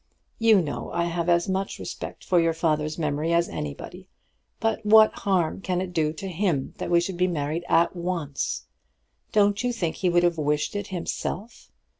You 0.39 0.63
know 0.63 0.89
I 0.93 1.05
have 1.05 1.29
as 1.29 1.47
much 1.47 1.77
respect 1.77 2.23
for 2.23 2.39
your 2.41 2.55
father's 2.55 2.97
memory 2.97 3.31
as 3.31 3.47
anybody, 3.47 4.07
but 4.59 4.83
what 4.83 5.13
harm 5.13 5.61
can 5.61 5.79
it 5.79 5.93
do 5.93 6.11
to 6.11 6.27
him 6.27 6.73
that 6.79 6.89
we 6.89 6.99
should 6.99 7.17
be 7.17 7.27
married 7.27 7.63
at 7.69 7.95
once? 7.95 8.65
Don't 9.31 9.63
you 9.63 9.71
think 9.71 9.97
he 9.97 10.09
would 10.09 10.23
have 10.23 10.39
wished 10.39 10.75
it 10.75 10.87
himself? 10.87 11.69